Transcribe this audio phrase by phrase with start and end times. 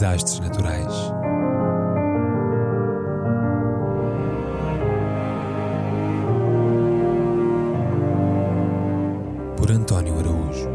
[0.00, 0.94] desastres naturais.
[9.58, 10.70] Por António Araújo.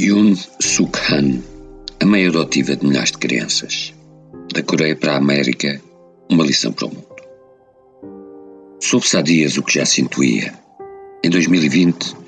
[0.00, 1.42] Yoon Suk Han,
[2.00, 3.94] a mãe adotiva de milhares de crianças.
[4.54, 5.78] Da Coreia para a América,
[6.30, 7.06] uma lição para o mundo.
[8.80, 10.54] Soube-se há dias o que já se intuía.
[11.22, 12.21] Em 2020,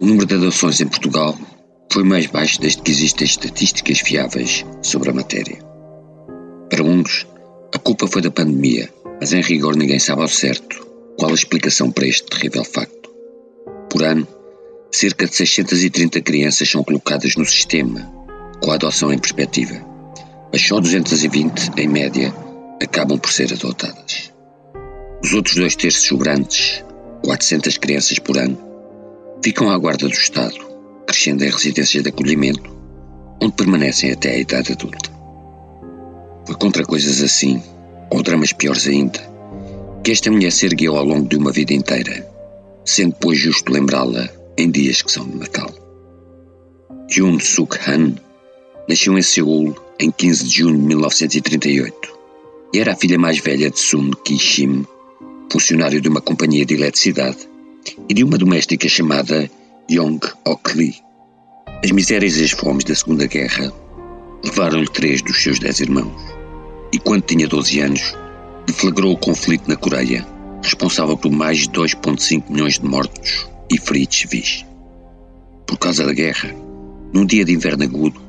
[0.00, 1.36] o número de adoções em Portugal
[1.92, 5.58] foi mais baixo desde que existem estatísticas fiáveis sobre a matéria.
[6.70, 7.26] Para uns,
[7.74, 8.88] a culpa foi da pandemia,
[9.20, 10.86] mas em rigor ninguém sabe ao certo
[11.18, 13.10] qual a explicação para este terrível facto.
[13.90, 14.26] Por ano,
[14.90, 18.10] cerca de 630 crianças são colocadas no sistema,
[18.62, 19.84] com a adoção em perspectiva,
[20.50, 22.34] mas só 220, em média,
[22.82, 24.32] acabam por ser adotadas.
[25.22, 26.82] Os outros dois terços sobrantes,
[27.22, 28.69] 400 crianças por ano,
[29.42, 30.58] ficam à guarda do Estado,
[31.06, 32.70] crescendo em residências de acolhimento,
[33.40, 35.10] onde permanecem até a idade adulta.
[36.46, 37.62] Foi contra coisas assim,
[38.10, 39.20] ou dramas piores ainda,
[40.02, 42.26] que esta mulher se ergueu ao longo de uma vida inteira,
[42.84, 45.70] sendo pois justo lembrá-la em dias que são de Natal.
[47.08, 48.14] Jun Suk Han
[48.88, 51.94] nasceu em Seul em 15 de junho de 1938
[52.72, 54.86] e era a filha mais velha de Sun Ki-shim,
[55.50, 57.49] funcionário de uma companhia de eletricidade,
[58.08, 59.50] e de uma doméstica chamada
[59.90, 60.96] Yong Ok Lee.
[61.82, 63.72] As misérias e as fomes da Segunda Guerra
[64.44, 66.14] levaram-lhe três dos seus dez irmãos,
[66.92, 68.14] e quando tinha 12 anos,
[68.66, 70.26] deflagrou o conflito na Coreia,
[70.62, 74.66] responsável por mais de 2,5 milhões de mortos e feridos civis.
[75.66, 76.54] Por causa da guerra,
[77.12, 78.20] num dia de inverno agudo,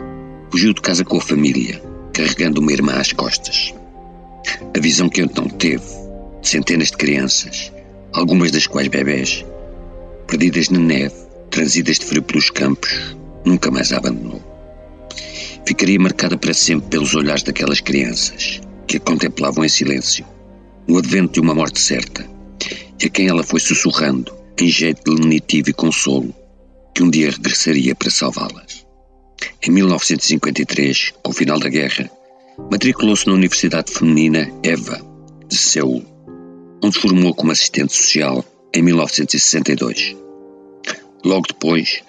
[0.52, 1.82] fugiu de casa com a família,
[2.14, 3.74] carregando uma irmã às costas.
[4.76, 5.84] A visão que então teve
[6.42, 7.72] de centenas de crianças,
[8.14, 9.46] algumas das quais bebés,
[10.28, 11.16] perdidas na neve,
[11.50, 14.42] transidas de frio pelos campos, nunca mais a abandonou.
[15.66, 20.26] Ficaria marcada para sempre pelos olhares daquelas crianças que a contemplavam em silêncio,
[20.88, 22.28] no advento de uma morte certa,
[23.02, 26.34] e a quem ela foi sussurrando, em jeito de lenitivo e consolo,
[26.94, 28.86] que um dia regressaria para salvá-las.
[29.66, 32.10] Em 1953, com o final da guerra,
[32.70, 35.02] matriculou-se na Universidade Feminina EVA,
[35.48, 36.04] de Seul,
[36.82, 38.44] onde formou como assistente social
[38.74, 40.16] em 1962.
[41.24, 42.02] Logo depois,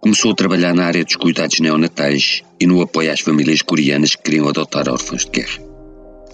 [0.00, 4.22] começou a trabalhar na área dos cuidados neonatais e no apoio às famílias coreanas que
[4.22, 5.60] queriam adotar órfãos de guerra.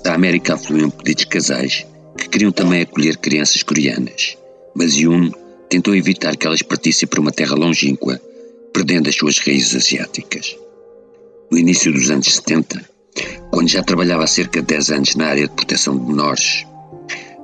[0.02, 1.86] Da América afluíam pedidos casais
[2.16, 4.36] que queriam também acolher crianças coreanas,
[4.74, 5.30] mas Yoon
[5.68, 8.20] tentou evitar que elas partissem para uma terra longínqua,
[8.72, 10.56] perdendo as suas raízes asiáticas.
[11.50, 12.82] No início dos anos 70,
[13.50, 16.66] quando já trabalhava há cerca de 10 anos na área de proteção de menores,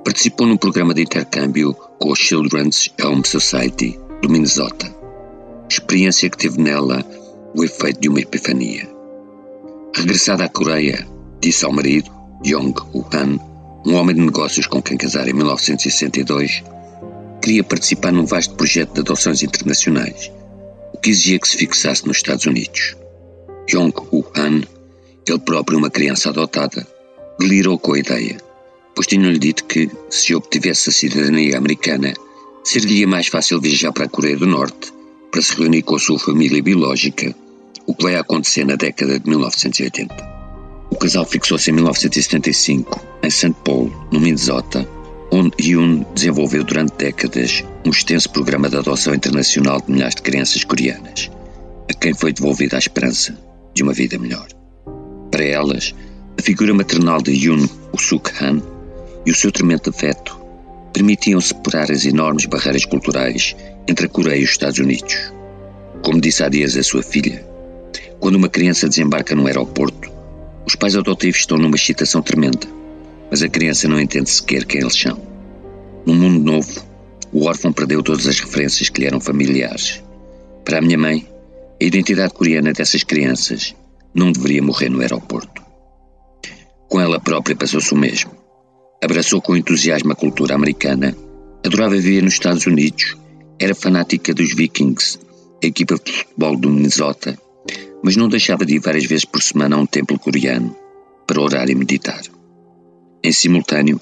[0.08, 4.90] participou num programa de intercâmbio com a Children's Home Society do Minnesota,
[5.68, 7.04] experiência que teve nela
[7.54, 8.88] o efeito de uma epifania.
[9.94, 11.06] Regressada à Coreia,
[11.42, 12.10] disse ao marido,
[12.42, 13.38] Yong Woo-han,
[13.84, 16.64] um homem de negócios com quem casara em 1962,
[17.42, 20.32] queria participar num vasto projeto de adoções internacionais,
[20.94, 22.96] o que exigia que se fixasse nos Estados Unidos.
[23.70, 24.62] Yong Woo-han,
[25.28, 26.86] ele próprio uma criança adotada,
[27.38, 28.47] delirou com a ideia,
[28.98, 32.12] pois tinham-lhe dito que, se obtivesse a cidadania americana,
[32.64, 34.92] seria mais fácil viajar para a Coreia do Norte
[35.30, 37.32] para se reunir com a sua família biológica,
[37.86, 40.16] o que vai acontecer na década de 1980.
[40.90, 43.54] O casal fixou-se em 1975 em St.
[43.62, 44.84] Paul, no Minnesota,
[45.30, 50.64] onde Yoon desenvolveu durante décadas um extenso programa de adoção internacional de milhares de crianças
[50.64, 51.30] coreanas,
[51.88, 53.38] a quem foi devolvida a esperança
[53.74, 54.48] de uma vida melhor.
[55.30, 55.94] Para elas,
[56.36, 57.64] a figura maternal de Yoon
[57.96, 58.60] Suk-han
[59.24, 60.38] e o seu tremendo afeto
[60.92, 63.54] permitiam superar as enormes barreiras culturais
[63.86, 65.32] entre a Coreia e os Estados Unidos.
[66.02, 67.44] Como disse há dias a sua filha,
[68.20, 70.10] quando uma criança desembarca no aeroporto,
[70.66, 72.66] os pais adotivos estão numa excitação tremenda,
[73.30, 75.20] mas a criança não entende sequer quem eles são.
[76.04, 76.84] Num mundo novo,
[77.32, 80.02] o órfão perdeu todas as referências que lhe eram familiares.
[80.64, 81.26] Para a minha mãe,
[81.80, 83.74] a identidade coreana dessas crianças
[84.14, 85.62] não deveria morrer no aeroporto.
[86.88, 88.30] Com ela própria passou-se o mesmo.
[89.02, 91.16] Abraçou com entusiasmo a cultura americana,
[91.64, 93.16] adorava viver nos Estados Unidos,
[93.58, 95.18] era fanática dos Vikings,
[95.62, 97.38] a equipa de futebol do Minnesota,
[98.02, 100.76] mas não deixava de ir várias vezes por semana a um templo coreano
[101.26, 102.22] para orar e meditar.
[103.22, 104.00] Em simultâneo,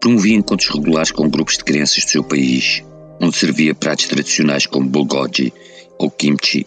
[0.00, 2.82] promovia encontros regulares com grupos de crianças do seu país,
[3.20, 5.52] onde servia pratos tradicionais como bulgogi
[5.98, 6.66] ou kimchi,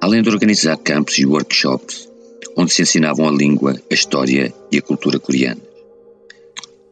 [0.00, 2.12] além de organizar campos e workshops
[2.56, 5.71] onde se ensinavam a língua, a história e a cultura coreana.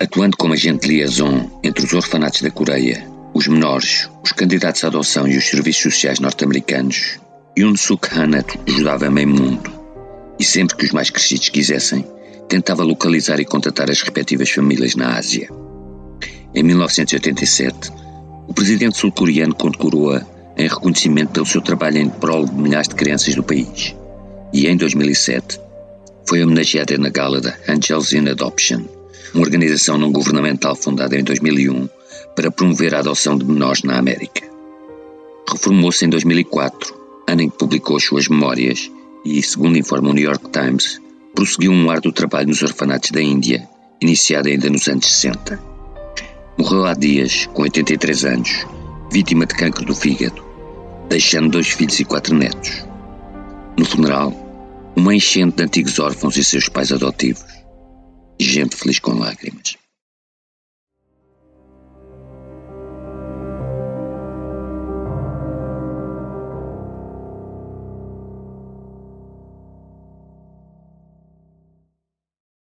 [0.00, 5.28] Atuando como agente liaison entre os orfanatos da Coreia os menores, os candidatos à adoção
[5.28, 7.20] e os serviços sociais norte-americanos,
[7.56, 9.70] Yun Suk Han ajudava meio mundo
[10.38, 12.04] e sempre que os mais crescidos quisessem,
[12.48, 15.48] tentava localizar e contatar as respectivas famílias na Ásia.
[16.54, 17.92] Em 1987,
[18.48, 20.26] o presidente sul-coreano condecorou-a
[20.56, 23.94] em reconhecimento pelo seu trabalho em prol de milhares de crianças do país.
[24.52, 25.60] E em 2007,
[26.26, 28.84] foi homenageada na gala da Angels in Adoption,
[29.34, 31.88] uma organização não governamental fundada em 2001
[32.34, 34.48] para promover a adoção de menores na América.
[35.50, 36.94] Reformou-se em 2004,
[37.28, 38.90] ano em que publicou as suas memórias
[39.24, 41.00] e, segundo informa o New York Times,
[41.34, 43.68] prosseguiu um árduo trabalho nos orfanatos da Índia,
[44.00, 45.60] iniciado ainda nos anos 60.
[46.58, 48.66] Morreu há dias, com 83 anos,
[49.12, 50.42] vítima de cancro do fígado,
[51.08, 52.84] deixando dois filhos e quatro netos.
[53.78, 54.32] No funeral,
[54.96, 57.59] uma enchente de antigos órfãos e seus pais adotivos.
[58.40, 59.76] Gente feliz com lágrimas.